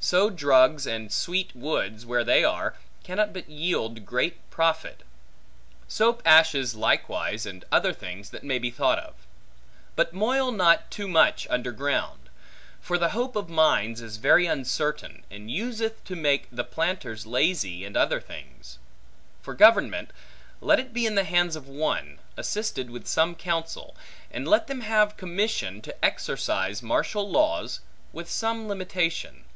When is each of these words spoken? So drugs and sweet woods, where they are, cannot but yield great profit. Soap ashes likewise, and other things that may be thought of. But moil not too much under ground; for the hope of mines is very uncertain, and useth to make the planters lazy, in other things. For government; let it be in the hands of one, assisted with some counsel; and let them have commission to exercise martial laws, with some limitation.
So 0.00 0.28
drugs 0.28 0.86
and 0.86 1.10
sweet 1.10 1.56
woods, 1.56 2.04
where 2.04 2.24
they 2.24 2.44
are, 2.44 2.74
cannot 3.04 3.32
but 3.32 3.48
yield 3.48 4.04
great 4.04 4.36
profit. 4.50 5.02
Soap 5.88 6.20
ashes 6.26 6.74
likewise, 6.74 7.46
and 7.46 7.64
other 7.72 7.94
things 7.94 8.28
that 8.28 8.44
may 8.44 8.58
be 8.58 8.70
thought 8.70 8.98
of. 8.98 9.14
But 9.96 10.12
moil 10.12 10.52
not 10.52 10.90
too 10.90 11.08
much 11.08 11.46
under 11.48 11.72
ground; 11.72 12.28
for 12.82 12.98
the 12.98 13.08
hope 13.08 13.34
of 13.34 13.48
mines 13.48 14.02
is 14.02 14.18
very 14.18 14.44
uncertain, 14.44 15.24
and 15.30 15.50
useth 15.50 16.04
to 16.04 16.14
make 16.14 16.48
the 16.52 16.64
planters 16.64 17.24
lazy, 17.24 17.82
in 17.86 17.96
other 17.96 18.20
things. 18.20 18.78
For 19.40 19.54
government; 19.54 20.10
let 20.60 20.78
it 20.78 20.92
be 20.92 21.06
in 21.06 21.14
the 21.14 21.24
hands 21.24 21.56
of 21.56 21.66
one, 21.66 22.18
assisted 22.36 22.90
with 22.90 23.06
some 23.06 23.34
counsel; 23.34 23.96
and 24.30 24.46
let 24.46 24.66
them 24.66 24.82
have 24.82 25.16
commission 25.16 25.80
to 25.80 26.04
exercise 26.04 26.82
martial 26.82 27.26
laws, 27.26 27.80
with 28.12 28.30
some 28.30 28.68
limitation. 28.68 29.46